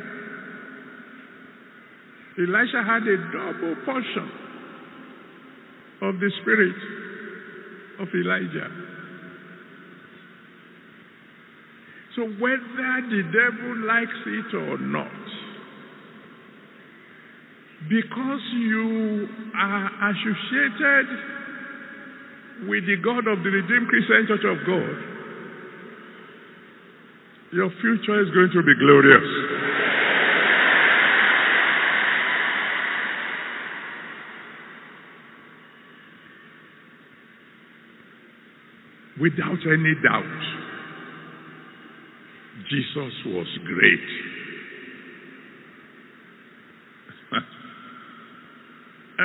Elisha 2.40 2.84
had 2.88 3.04
a 3.04 3.18
double 3.34 3.76
portion 3.84 4.32
of 6.04 6.22
the 6.22 6.32
spirit 6.42 6.76
of 8.00 8.08
Elijah. 8.16 8.72
So 12.16 12.22
whether 12.40 12.92
the 13.10 13.24
devil 13.28 13.86
likes 13.86 14.22
it 14.26 14.56
or 14.56 14.78
not, 14.78 15.21
because 17.90 18.42
you 18.54 19.28
are 19.58 20.12
associated 20.12 21.08
with 22.68 22.86
the 22.86 22.98
God 23.04 23.26
of 23.28 23.44
the 23.44 23.50
Redeemed 23.50 23.88
Christian 23.88 24.28
Church 24.28 24.46
of 24.46 24.58
God, 24.68 24.98
your 27.54 27.70
future 27.82 28.22
is 28.22 28.30
going 28.34 28.52
to 28.54 28.62
be 28.62 28.76
glorious. 28.80 29.26
Without 39.20 39.62
any 39.68 39.94
doubt, 40.02 40.42
Jesus 42.70 43.14
was 43.26 43.48
great. 43.66 44.31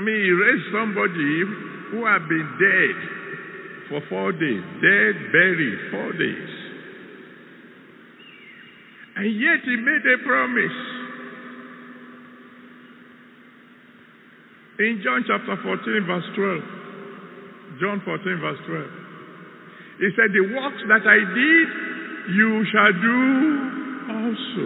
Mean, 0.06 0.22
he 0.22 0.30
raised 0.30 0.70
somebody 0.70 1.42
who 1.90 2.06
had 2.06 2.22
been 2.30 2.46
dead 2.62 2.96
for 3.90 4.00
four 4.08 4.30
days, 4.30 4.62
dead, 4.78 5.14
buried, 5.34 5.78
four 5.90 6.12
days. 6.14 6.52
And 9.16 9.34
yet 9.34 9.66
he 9.66 9.74
made 9.82 10.04
a 10.06 10.18
promise. 10.22 10.78
In 14.78 15.00
John 15.02 15.24
chapter 15.26 15.56
14, 15.58 16.06
verse 16.06 16.28
12. 16.36 17.80
John 17.80 18.02
14, 18.04 18.38
verse 18.38 18.60
12. 18.66 18.86
He 19.98 20.08
said, 20.14 20.30
The 20.30 20.44
works 20.54 20.82
that 20.86 21.02
I 21.02 21.18
did, 21.34 21.68
you 22.36 22.62
shall 22.70 22.92
do 22.92 23.18
also. 24.12 24.64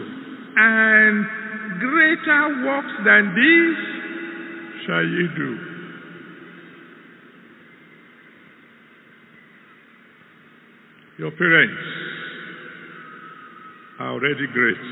And 0.57 1.14
greater 1.79 2.44
works 2.66 2.94
than 3.07 3.33
these 3.38 3.89
shall 4.87 5.05
ye 5.05 5.27
do. 5.37 5.51
Your 11.19 11.31
parents 11.33 11.83
are 14.01 14.11
already 14.12 14.47
great. 14.55 14.85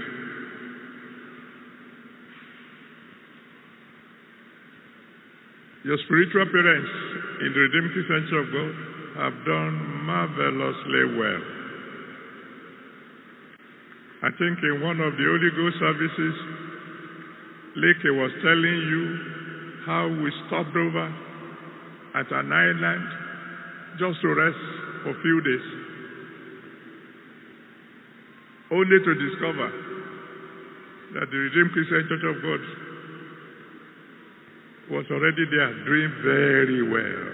Your 5.84 5.96
spiritual 6.04 6.44
parents 6.52 6.90
in 7.40 7.48
the 7.54 7.60
redemptive 7.64 8.04
Church 8.08 8.28
of 8.36 8.44
God 8.52 8.74
have 9.24 9.36
done 9.46 9.74
marvelously 10.04 11.16
well. 11.16 11.42
I 14.20 14.30
think 14.36 14.58
in 14.68 14.82
one 14.82 15.00
of 15.00 15.16
the 15.16 15.24
Holy 15.24 15.50
Ghost 15.56 15.80
services, 15.80 16.34
Leke 17.78 18.10
was 18.20 18.32
telling 18.42 18.78
you 18.90 19.37
how 19.88 20.04
we 20.04 20.28
stopped 20.46 20.76
over 20.76 21.06
at 22.12 22.28
an 22.28 22.52
island 22.52 23.08
just 23.96 24.20
to 24.20 24.28
rest 24.36 24.60
for 25.00 25.16
a 25.16 25.18
few 25.24 25.40
days, 25.40 25.66
only 28.68 29.00
to 29.00 29.12
discover 29.16 29.68
that 31.16 31.24
the 31.32 31.38
Redeemed 31.40 31.72
Christian 31.72 32.04
Church 32.04 32.20
of 32.20 32.36
God 32.44 32.62
was 34.92 35.06
already 35.08 35.48
there 35.56 35.72
doing 35.88 36.12
very 36.20 36.82
well. 36.84 37.24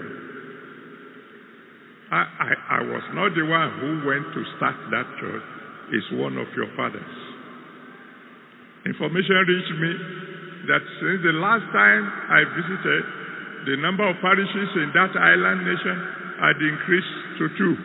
I, 2.15 2.23
I, 2.39 2.51
I 2.71 2.81
was 2.87 3.03
not 3.19 3.35
the 3.35 3.43
one 3.43 3.69
who 3.83 4.07
went 4.07 4.31
to 4.31 4.41
start 4.55 4.79
that 4.95 5.07
church. 5.19 5.43
It's 5.91 6.07
one 6.15 6.37
of 6.39 6.47
your 6.55 6.71
fathers. 6.79 7.15
Information 8.87 9.43
reached 9.43 9.75
me 9.75 9.91
that 10.67 10.81
since 10.99 11.21
the 11.21 11.35
last 11.37 11.65
time 11.73 12.03
I 12.29 12.41
visited, 12.57 13.03
the 13.65 13.75
number 13.81 14.07
of 14.07 14.15
parishes 14.21 14.69
in 14.77 14.91
that 14.93 15.13
island 15.17 15.65
nation 15.65 15.97
had 16.41 16.57
increased 16.61 17.15
to 17.39 17.49
two. 17.57 17.75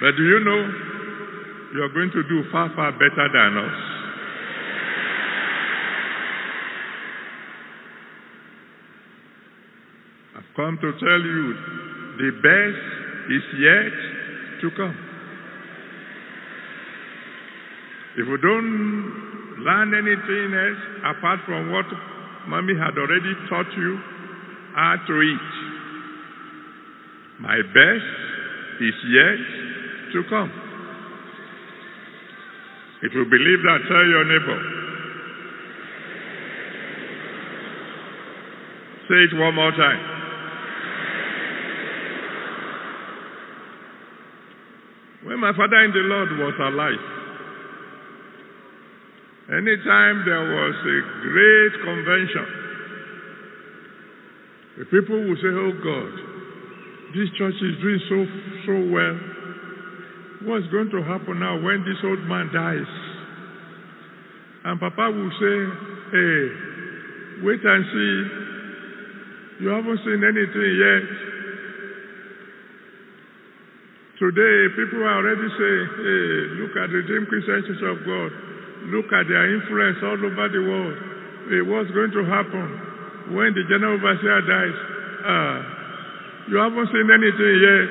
But 0.00 0.16
do 0.16 0.24
you 0.24 0.40
know 0.44 0.60
you 1.74 1.82
are 1.84 1.92
going 1.92 2.10
to 2.12 2.22
do 2.24 2.44
far, 2.50 2.72
far 2.74 2.92
better 2.92 3.28
than 3.32 3.56
us? 3.58 3.78
I've 10.40 10.56
come 10.56 10.78
to 10.80 10.92
tell 10.98 11.20
you 11.20 11.54
the 12.16 12.30
best 12.40 12.80
is 13.28 13.44
yet 13.60 14.60
to 14.62 14.70
come. 14.76 15.09
If 18.16 18.26
you 18.26 18.36
don't 18.38 19.62
learn 19.62 19.94
anything 19.94 20.50
else 20.50 20.82
apart 21.16 21.40
from 21.46 21.70
what 21.70 21.86
mommy 22.48 22.74
had 22.74 22.98
already 22.98 23.34
taught 23.48 23.70
you 23.76 23.98
how 24.74 24.96
to 25.06 25.22
eat, 25.22 25.50
my 27.40 27.56
best 27.62 28.10
is 28.82 28.94
yet 29.14 29.38
to 30.12 30.22
come. 30.28 30.50
If 33.02 33.14
you 33.14 33.24
believe 33.24 33.62
that, 33.62 33.78
tell 33.88 34.06
your 34.06 34.24
neighbor. 34.24 34.60
Say 39.08 39.24
it 39.24 39.38
one 39.38 39.54
more 39.54 39.70
time. 39.72 40.02
When 45.24 45.38
my 45.38 45.52
father 45.56 45.78
in 45.84 45.92
the 45.92 45.98
Lord 46.00 46.30
was 46.38 46.54
alive, 46.60 47.19
anytime 49.50 50.22
there 50.24 50.46
was 50.46 50.74
a 50.78 50.98
great 51.26 51.74
convention, 51.82 52.46
the 54.78 54.84
people 54.86 55.18
would 55.28 55.38
say, 55.42 55.50
Oh 55.50 55.74
God, 55.82 56.12
this 57.18 57.28
church 57.36 57.58
is 57.58 57.74
doing 57.82 58.00
so, 58.08 58.18
so 58.66 58.74
well. 58.94 59.16
What's 60.46 60.66
going 60.72 60.88
to 60.94 61.02
happen 61.02 61.40
now 61.40 61.58
when 61.60 61.82
this 61.82 61.98
old 62.04 62.22
man 62.30 62.48
dies? 62.54 62.88
And 64.64 64.78
Papa 64.78 65.10
will 65.10 65.34
say, 65.36 65.56
Hey, 66.14 66.38
wait 67.42 67.60
and 67.60 67.84
see. 67.90 68.16
You 69.66 69.68
haven't 69.68 70.00
seen 70.06 70.22
anything 70.22 70.72
yet. 70.78 71.04
Today, 74.16 74.58
people 74.78 75.02
are 75.02 75.18
already 75.20 75.48
saying, 75.58 75.86
Hey, 75.98 76.62
look 76.62 76.72
at 76.78 76.88
the 76.88 77.02
Redeemed 77.02 77.28
Christian 77.28 77.66
Church 77.66 77.82
of 77.82 78.06
God. 78.06 78.49
Look 78.88 79.12
at 79.12 79.28
their 79.28 79.44
influence 79.54 79.98
all 80.02 80.16
over 80.24 80.48
the 80.48 80.62
world. 80.64 80.96
Hey, 81.52 81.60
what's 81.60 81.90
going 81.92 82.10
to 82.12 82.24
happen 82.24 83.36
when 83.36 83.52
the 83.52 83.62
general 83.68 84.00
overseer 84.00 84.40
dies? 84.40 84.78
Ah, 85.20 86.46
you 86.48 86.56
haven't 86.56 86.88
seen 86.88 87.08
anything 87.12 87.60
yet. 87.60 87.90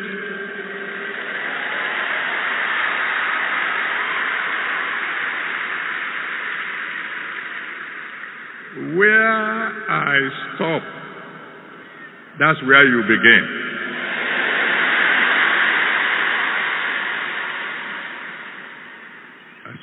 Where 8.97 9.69
I 9.89 10.29
stop, 10.55 10.83
that's 12.39 12.61
where 12.65 12.85
you 12.87 13.01
begin. 13.03 13.58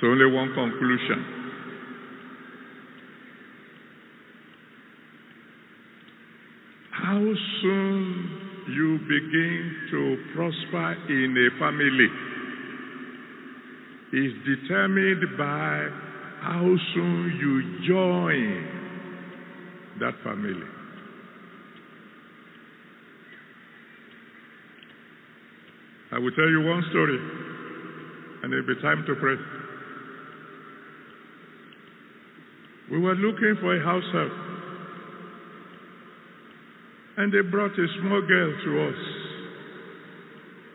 There's 0.01 0.13
only 0.13 0.27
one 0.27 0.53
conclusion. 0.53 1.25
How 6.91 7.23
soon 7.63 8.31
you 8.69 8.99
begin 9.09 9.77
to 9.91 10.17
prosper 10.35 10.97
in 11.09 11.37
a 11.39 11.59
family 11.59 12.09
is 14.13 14.33
determined 14.45 15.39
by 15.39 15.89
how 16.43 16.77
soon 16.95 17.39
you 17.41 17.87
join 17.89 18.67
that 20.01 20.15
family. 20.23 20.67
I 26.13 26.19
will 26.19 26.33
tell 26.33 26.49
you 26.49 26.61
one 26.63 26.85
story, 26.91 27.19
and 28.43 28.53
it'll 28.53 28.67
be 28.67 28.81
time 28.83 29.05
to 29.07 29.15
pray. 29.17 29.37
We 32.91 32.99
were 33.01 33.15
looking 33.17 33.57
for 33.61 33.75
a 33.75 33.83
house 33.83 34.05
help, 34.13 34.33
and 37.19 37.33
they 37.33 37.43
brought 37.51 37.73
a 37.73 37.87
small 38.01 38.23
girl 38.23 38.51
to 38.65 38.71
us. 38.87 39.01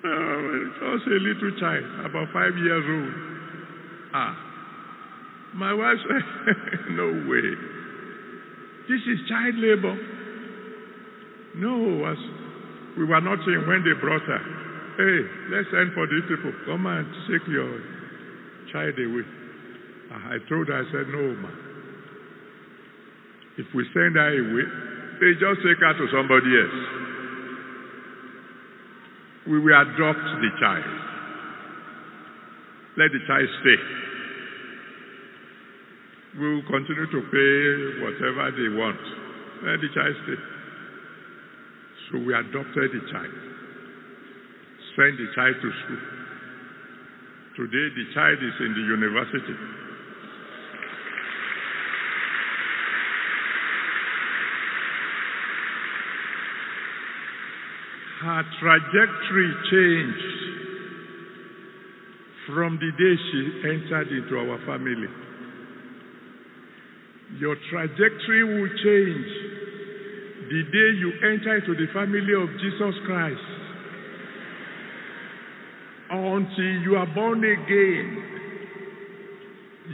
Oh, 0.04 0.97
just 0.97 1.08
a 1.08 1.19
little 1.24 1.52
child, 1.60 1.86
about 2.04 2.28
five 2.34 2.52
years 2.58 2.84
old. 2.84 3.13
Ah, 4.13 4.36
my 5.56 5.74
wife 5.74 5.97
said, 6.04 6.91
No 7.00 7.08
way. 7.32 7.47
This 8.89 9.02
is 9.08 9.30
child 9.30 9.56
labor. 9.56 9.95
No, 11.56 12.06
as 12.12 12.17
we 12.97 13.06
were 13.06 13.21
not 13.21 13.39
in 13.47 13.63
when 13.67 13.84
they 13.88 13.95
brought 14.02 14.24
her. 14.24 14.43
Hey, 15.00 15.56
let's 15.56 15.67
send 15.71 15.93
for 15.93 16.08
these 16.08 16.28
people. 16.28 16.52
Come 16.65 16.86
and 16.88 17.08
take 17.32 17.47
your 17.47 17.71
child 18.74 19.00
away. 19.00 19.24
I 20.12 20.38
told 20.50 20.67
her, 20.67 20.76
I 20.76 20.84
said, 20.91 21.08
No, 21.08 21.36
ma. 21.39 21.71
If 23.62 23.69
we 23.78 23.86
send 23.93 24.17
her 24.17 24.34
away, 24.41 24.65
they 25.21 25.38
just 25.38 25.62
take 25.62 25.78
her 25.78 25.93
to 25.93 26.06
somebody 26.10 26.50
else. 26.50 26.82
We 29.54 29.62
will 29.62 29.78
adopt 29.78 30.26
the 30.41 30.50
child. 30.58 30.89
Let 32.97 33.13
the 33.13 33.21
child 33.30 33.50
stay. 33.62 33.80
We 36.41 36.56
will 36.58 36.65
continue 36.65 37.06
to 37.06 37.21
pay 37.30 38.02
whatever 38.02 38.50
they 38.58 38.69
want. 38.74 38.97
Let 39.62 39.78
the 39.78 39.93
child 39.93 40.15
stay. 40.26 40.41
So 42.10 42.17
we 42.17 42.34
adopted 42.34 42.89
the 42.97 43.04
child. 43.13 43.36
Send 44.97 45.21
the 45.21 45.28
child 45.38 45.56
to 45.62 45.69
school. 45.86 46.04
Today 47.62 47.93
the 47.93 48.06
child 48.17 48.41
is 48.41 48.58
in 48.58 48.74
the 48.74 48.86
university. 48.89 49.58
Her 58.22 58.44
trajectory 58.62 59.52
changed 59.72 60.42
from 62.54 62.78
the 62.78 62.92
day 62.94 63.16
she 63.32 63.42
entered 63.68 64.10
into 64.10 64.38
our 64.38 64.60
family. 64.68 65.10
Your 67.40 67.56
trajectory 67.72 68.44
will 68.44 68.70
change 68.70 69.52
the 70.52 70.64
day 70.70 70.90
you 71.00 71.12
enter 71.34 71.58
into 71.58 71.74
the 71.74 71.88
family 71.94 72.34
of 72.38 72.50
Jesus 72.60 72.96
Christ. 73.08 73.42
Until 76.12 76.82
you 76.84 76.98
are 76.98 77.08
born 77.16 77.40
again, 77.40 78.24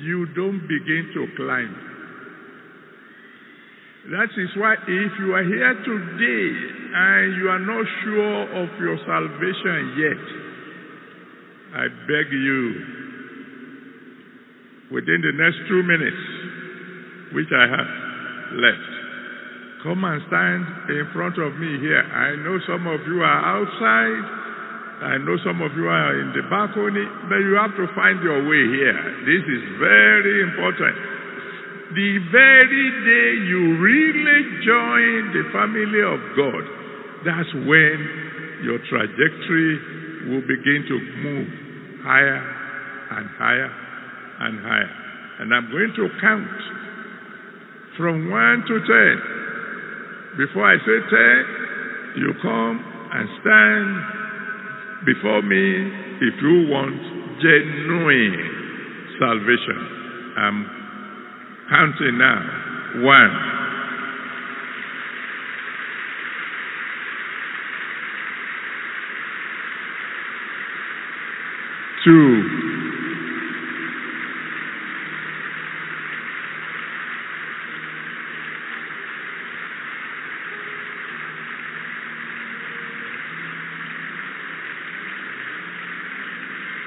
you 0.04 0.26
don't 0.36 0.62
begin 0.68 1.12
to 1.13 1.28
climb. 1.38 1.87
That 4.08 4.32
is 4.39 4.48
why 4.56 4.72
if 4.88 5.12
you 5.20 5.36
are 5.36 5.43
here 5.43 5.76
today 5.84 6.48
and 6.96 7.36
you 7.36 7.52
are 7.52 7.60
not 7.60 7.84
sure 8.08 8.39
of 8.63 8.70
your 8.80 8.96
salvation 9.04 10.00
yet, 10.00 10.24
I 11.76 11.86
beg 12.08 12.32
you, 12.32 12.60
within 14.96 15.20
the 15.20 15.36
next 15.36 15.60
two 15.67 15.84
minutes, 15.84 16.24
which 17.36 17.52
I 17.52 17.67
have 17.67 17.91
left, 18.56 18.88
come 19.84 20.00
and 20.08 20.24
stand 20.32 20.63
in 20.88 21.04
front 21.12 21.36
of 21.43 21.60
me 21.60 21.76
here. 21.84 22.00
I 22.00 22.39
know 22.48 22.63
some 22.63 22.88
of 22.88 23.04
you 23.12 23.20
are 23.20 23.41
outside. 23.60 24.24
I 25.04 25.20
know 25.20 25.36
some 25.43 25.60
of 25.60 25.76
you 25.76 25.84
are 25.91 26.15
in 26.15 26.32
the 26.32 26.48
balcony, 26.48 27.04
but 27.28 27.43
you 27.43 27.60
have 27.60 27.76
to 27.76 27.91
find 27.91 28.24
your 28.24 28.39
way 28.48 28.63
here. 28.72 29.00
This 29.28 29.43
is 29.43 29.63
very 29.84 30.48
important. 30.48 31.16
The 31.88 32.19
very 32.36 32.88
day 33.08 33.47
you 33.47 33.80
really 33.80 34.41
join 34.60 35.32
the 35.32 35.43
family 35.56 36.04
of 36.04 36.19
God, 36.36 36.63
that's 37.23 37.54
when 37.63 37.97
your 38.67 38.76
trajectory 38.91 39.80
will 40.28 40.43
begin 40.43 40.84
to 40.84 40.95
move 41.23 41.47
higher 42.04 42.43
and 43.12 43.30
higher 43.39 43.71
and 44.39 44.60
higher. 44.60 44.91
And 45.39 45.54
I'm 45.56 45.71
going 45.71 45.93
to 45.95 46.10
count 46.19 46.60
from 47.95 48.30
1 48.32 48.63
to 48.67 48.76
10. 50.36 50.43
Before 50.43 50.67
I 50.67 50.76
say 50.84 51.00
10, 51.08 52.19
you 52.19 52.34
come 52.41 52.84
and 53.13 53.30
stand 53.39 53.88
before 55.06 55.41
me 55.41 55.88
if 56.19 56.36
you 56.41 56.67
want 56.67 57.00
genuine 57.39 58.36
salvation. 59.19 59.80
I'm 60.36 60.77
counting 61.69 62.17
now. 62.17 63.03
One. 63.03 63.58
Two. 72.03 72.58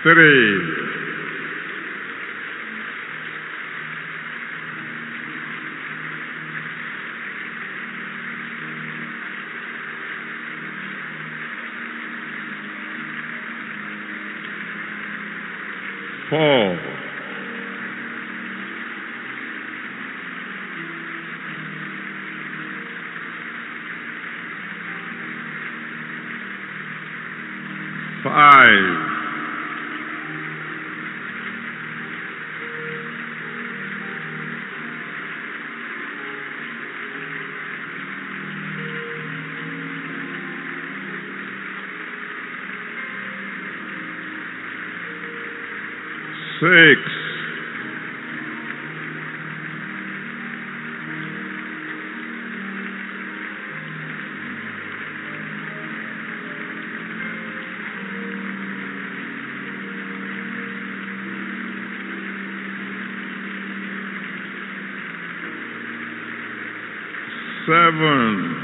Three. 0.02 0.80
Four. 16.30 16.78
Five. 28.22 29.10
Six. 46.80 47.00
Seven. 67.66 68.59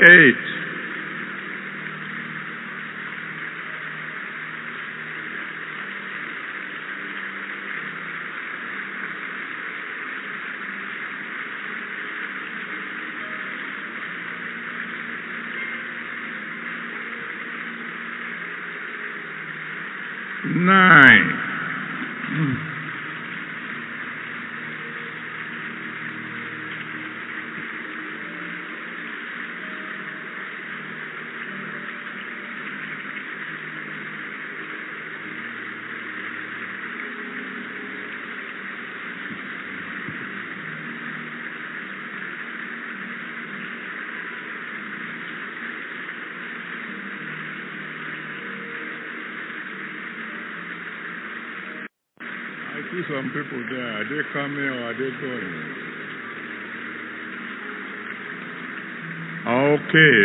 Eight. 0.00 0.36
Nine. 20.56 21.40
I 52.70 52.82
see 52.92 52.99
some 53.10 53.26
people 53.34 53.58
there. 53.74 53.90
Are 53.98 54.06
they 54.06 54.22
coming 54.30 54.70
or 54.70 54.80
are 54.86 54.94
they 54.94 55.10
going? 55.18 55.90
Okay. 59.50 60.18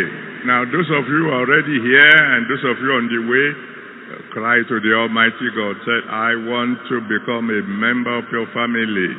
Now, 0.46 0.62
those 0.70 0.86
of 0.94 1.02
you 1.10 1.34
already 1.34 1.82
here 1.82 2.20
and 2.38 2.46
those 2.46 2.62
of 2.62 2.78
you 2.78 2.90
on 2.94 3.10
the 3.10 3.20
way, 3.26 3.46
uh, 3.50 4.22
cry 4.30 4.62
to 4.62 4.76
the 4.78 4.92
Almighty 4.94 5.50
God. 5.50 5.74
Say, 5.82 5.98
I 6.06 6.30
want 6.46 6.78
to 6.86 7.02
become 7.10 7.50
a 7.50 7.62
member 7.66 8.22
of 8.22 8.30
your 8.30 8.46
family. 8.54 9.10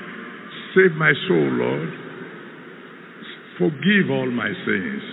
Save 0.72 0.96
my 0.96 1.12
soul, 1.28 1.52
Lord. 1.60 1.92
Forgive 3.60 4.08
all 4.16 4.32
my 4.32 4.48
sins. 4.64 5.04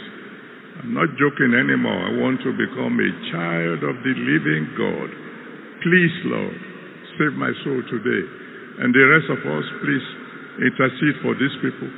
I'm 0.78 0.94
not 0.94 1.10
joking 1.18 1.58
anymore. 1.58 2.06
I 2.06 2.12
want 2.22 2.38
to 2.46 2.54
become 2.54 2.94
a 3.02 3.10
child 3.34 3.82
of 3.82 3.98
the 4.06 4.14
living 4.14 4.70
God. 4.78 5.10
Please, 5.82 6.14
Lord, 6.30 6.58
save 7.18 7.34
my 7.34 7.50
soul 7.66 7.82
today. 7.90 8.43
And 8.80 8.90
the 8.94 9.04
rest 9.06 9.28
of 9.30 9.38
us, 9.38 9.66
please 9.82 10.06
intercede 10.66 11.16
for 11.22 11.34
these 11.38 11.54
people. 11.62 11.90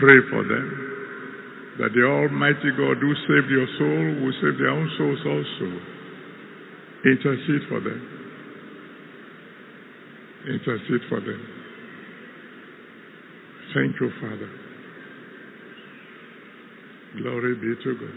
Pray 0.00 0.18
for 0.30 0.42
them. 0.44 0.66
That 1.78 1.92
the 1.94 2.02
Almighty 2.02 2.70
God 2.74 2.98
who 2.98 3.12
saved 3.28 3.50
your 3.50 3.68
soul 3.78 4.24
will 4.24 4.36
save 4.40 4.58
their 4.58 4.70
own 4.70 4.88
souls 4.98 5.22
also. 5.26 5.68
Intercede 7.06 7.68
for 7.68 7.80
them. 7.80 8.00
Intercede 10.48 11.04
for 11.08 11.20
them. 11.20 11.40
Thank 13.74 14.00
you, 14.00 14.10
Father. 14.20 14.50
Glory 17.22 17.54
be 17.54 17.74
to 17.84 17.94
God. 17.94 18.16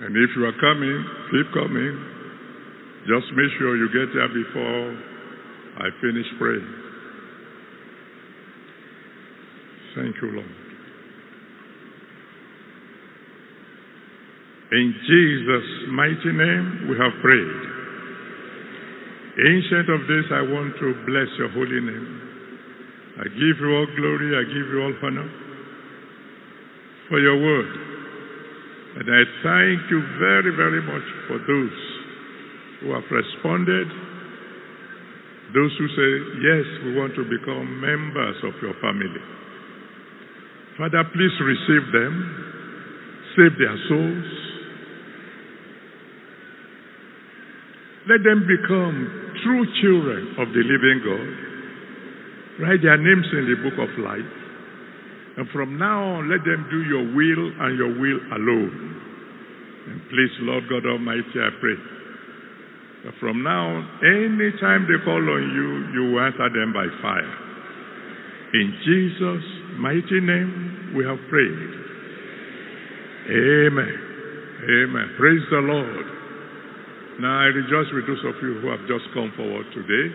And 0.00 0.16
if 0.16 0.30
you 0.36 0.44
are 0.46 0.58
coming, 0.60 1.04
keep 1.30 1.52
coming. 1.52 2.17
Just 3.08 3.24
make 3.32 3.48
sure 3.56 3.72
you 3.72 3.88
get 3.88 4.12
there 4.12 4.28
before 4.28 4.84
I 5.80 5.88
finish 6.04 6.28
praying. 6.36 6.68
Thank 9.96 10.12
you, 10.20 10.28
Lord. 10.36 10.54
In 14.76 14.92
Jesus' 15.08 15.88
mighty 15.88 16.32
name, 16.36 16.92
we 16.92 17.00
have 17.00 17.16
prayed. 17.24 17.60
Ancient 19.40 19.88
of 19.88 20.00
Days, 20.04 20.28
I 20.28 20.44
want 20.44 20.76
to 20.76 20.88
bless 21.08 21.32
your 21.40 21.48
holy 21.56 21.80
name. 21.80 22.08
I 23.20 23.24
give 23.24 23.56
you 23.56 23.70
all 23.72 23.88
glory, 23.96 24.36
I 24.36 24.44
give 24.52 24.68
you 24.68 24.82
all 24.84 24.94
honor 25.02 25.30
for 27.08 27.18
your 27.20 27.40
word. 27.40 27.72
And 29.00 29.08
I 29.08 29.22
thank 29.40 29.90
you 29.90 30.00
very, 30.20 30.52
very 30.54 30.82
much 30.82 31.08
for 31.26 31.38
those 31.38 31.87
who 32.80 32.94
have 32.94 33.06
responded, 33.10 33.88
those 35.54 35.72
who 35.80 35.88
say, 35.96 36.10
Yes, 36.44 36.64
we 36.84 36.90
want 36.94 37.14
to 37.16 37.24
become 37.24 37.80
members 37.80 38.36
of 38.44 38.54
your 38.60 38.74
family. 38.84 39.22
Father, 40.76 41.02
please 41.10 41.34
receive 41.40 41.90
them, 41.90 42.12
save 43.34 43.56
their 43.58 43.76
souls. 43.88 44.30
Let 48.08 48.22
them 48.24 48.46
become 48.46 48.96
true 49.44 49.64
children 49.82 50.36
of 50.38 50.48
the 50.54 50.62
living 50.64 50.98
God. 51.02 51.28
Write 52.62 52.82
their 52.82 52.96
names 52.96 53.26
in 53.32 53.44
the 53.48 53.58
book 53.68 53.78
of 53.80 53.90
life. 53.98 54.32
And 55.36 55.48
from 55.50 55.78
now 55.78 56.18
on, 56.18 56.30
let 56.30 56.44
them 56.44 56.66
do 56.70 56.82
your 56.82 57.04
will 57.14 57.42
and 57.62 57.78
your 57.78 57.92
will 57.98 58.20
alone. 58.34 58.74
And 59.88 60.00
please, 60.10 60.34
Lord 60.40 60.64
God 60.68 60.84
Almighty, 60.86 61.38
I 61.38 61.50
pray 61.60 61.97
from 63.20 63.42
now, 63.42 63.78
on, 63.78 63.82
anytime 64.02 64.86
they 64.90 64.98
call 65.04 65.22
on 65.22 65.44
you, 65.54 65.68
you 65.94 66.18
answer 66.18 66.50
them 66.50 66.72
by 66.74 66.86
fire. 66.98 67.34
In 68.54 68.68
Jesus' 68.82 69.48
mighty 69.78 70.20
name, 70.20 70.94
we 70.96 71.04
have 71.04 71.18
prayed. 71.30 71.70
Amen. 73.28 73.94
Amen. 74.58 75.06
Praise 75.20 75.44
the 75.50 75.62
Lord. 75.62 76.06
Now 77.20 77.44
I 77.44 77.50
rejoice 77.54 77.86
with 77.94 78.06
those 78.06 78.24
of 78.26 78.34
you 78.42 78.58
who 78.62 78.70
have 78.70 78.82
just 78.90 79.06
come 79.14 79.30
forward 79.36 79.66
today. 79.74 80.06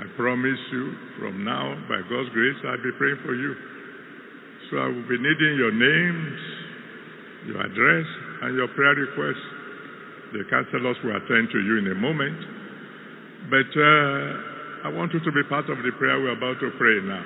I 0.00 0.04
promise 0.16 0.60
you, 0.72 0.94
from 1.18 1.44
now, 1.44 1.76
by 1.88 2.00
God's 2.08 2.30
grace, 2.32 2.56
I'll 2.64 2.80
be 2.80 2.92
praying 2.96 3.20
for 3.24 3.34
you. 3.34 3.52
So 4.70 4.78
I 4.78 4.86
will 4.88 5.08
be 5.10 5.18
needing 5.18 5.54
your 5.58 5.72
names, 5.74 6.40
your 7.50 7.60
address, 7.60 8.06
and 8.46 8.56
your 8.56 8.68
prayer 8.72 8.94
requests. 8.94 9.59
The 10.30 10.46
counselors 10.46 10.96
will 11.02 11.18
attend 11.18 11.50
to 11.50 11.58
you 11.58 11.82
in 11.82 11.90
a 11.90 11.98
moment. 11.98 12.38
But 13.50 13.70
uh, 13.74 14.86
I 14.86 14.88
want 14.94 15.10
you 15.10 15.18
to 15.18 15.32
be 15.34 15.42
part 15.50 15.66
of 15.66 15.82
the 15.82 15.90
prayer 15.98 16.22
we're 16.22 16.38
about 16.38 16.60
to 16.62 16.70
pray 16.78 17.02
now. 17.02 17.24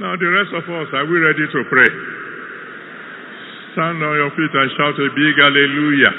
Now, 0.00 0.12
the 0.16 0.28
rest 0.28 0.52
of 0.56 0.64
us, 0.64 0.88
are 0.96 1.04
we 1.04 1.16
ready 1.20 1.44
to 1.44 1.60
pray? 1.68 1.90
Stand 3.76 4.00
on 4.00 4.14
your 4.16 4.32
feet 4.32 4.52
and 4.52 4.70
shout 4.80 4.96
a 4.96 5.08
big 5.12 5.34
hallelujah. 5.36 6.14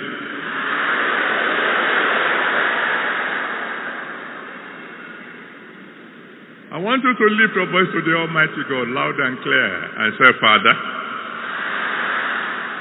I 6.73 6.77
want 6.77 7.01
you 7.01 7.09
to 7.09 7.25
lift 7.41 7.57
your 7.57 7.69
voice 7.73 7.89
to 7.89 8.01
the 8.05 8.13
Almighty 8.13 8.61
God 8.69 8.87
loud 8.93 9.17
and 9.17 9.41
clear 9.41 9.73
and 9.97 10.13
say, 10.21 10.29
Father. 10.37 10.75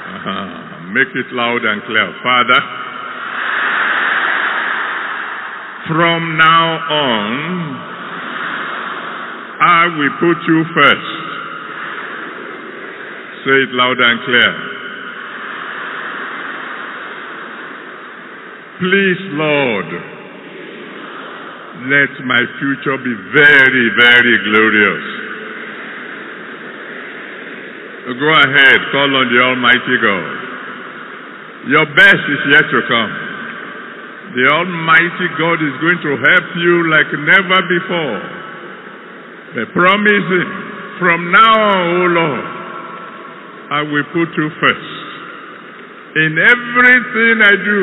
Uh-huh. 0.07 0.93
Make 0.93 1.09
it 1.17 1.33
loud 1.33 1.65
and 1.65 1.81
clear. 1.81 2.05
Father, 2.21 2.86
from 5.87 6.37
now 6.37 6.67
on, 6.91 7.31
I 9.59 9.87
will 9.95 10.13
put 10.19 10.37
you 10.47 10.59
first. 10.75 11.11
Say 13.47 13.57
it 13.63 13.71
loud 13.71 13.97
and 13.97 14.19
clear. 14.27 14.51
Please, 18.77 19.21
Lord, 19.33 19.89
let 21.89 22.11
my 22.27 22.41
future 22.59 22.97
be 23.01 23.15
very, 23.33 23.85
very 23.97 24.35
glorious. 24.51 25.05
Go 28.07 28.29
ahead, 28.31 28.79
call 28.91 29.15
on 29.15 29.27
the 29.33 29.39
Almighty 29.41 29.97
God. 30.03 30.37
Your 31.71 31.85
best 31.95 32.23
is 32.23 32.41
yet 32.53 32.63
to 32.71 32.81
come. 32.87 33.26
The 34.27 34.43
Almighty 34.51 35.27
God 35.39 35.57
is 35.63 35.75
going 35.79 35.99
to 36.03 36.11
help 36.19 36.47
you 36.59 36.75
like 36.91 37.07
never 37.15 37.59
before. 37.71 38.19
The 39.55 39.65
promise 39.71 40.27
is, 40.35 40.49
from 40.99 41.31
now 41.31 41.55
on, 41.55 41.83
O 41.95 42.05
Lord, 42.11 42.45
I 43.71 43.81
will 43.87 44.07
put 44.11 44.29
you 44.35 44.47
first. 44.59 44.93
In 46.19 46.35
everything 46.35 47.35
I 47.39 47.55
do, 47.55 47.81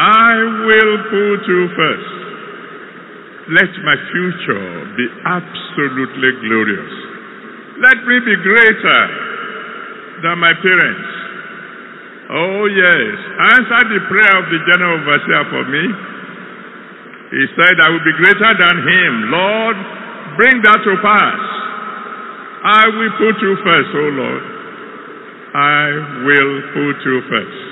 I 0.00 0.32
will 0.64 0.96
put 1.12 1.40
you 1.44 1.62
first. 1.76 2.12
Let 3.52 3.72
my 3.84 3.96
future 4.16 4.66
be 4.96 5.06
absolutely 5.28 6.30
glorious. 6.40 6.92
Let 7.84 8.00
me 8.06 8.16
be 8.24 8.36
greater 8.40 9.02
than 10.24 10.38
my 10.38 10.54
parents. 10.56 11.21
Oh, 12.32 12.64
yes. 12.64 13.12
Answer 13.60 13.82
the 13.92 14.00
prayer 14.08 14.34
of 14.40 14.46
the 14.48 14.60
general 14.72 15.04
overseer 15.04 15.44
for 15.52 15.64
me. 15.68 15.84
He 17.32 17.44
said, 17.56 17.76
I 17.80 17.88
will 17.92 18.04
be 18.04 18.14
greater 18.16 18.52
than 18.56 18.76
him. 18.88 19.12
Lord, 19.32 19.76
bring 20.36 20.60
that 20.64 20.80
to 20.84 20.92
pass. 21.00 21.42
I 22.64 22.88
will 22.88 23.14
put 23.20 23.36
you 23.42 23.52
first, 23.64 23.90
oh 23.92 24.10
Lord. 24.16 24.44
I 25.54 25.84
will 26.24 26.54
put 26.72 26.96
you 27.04 27.16
first. 27.28 27.71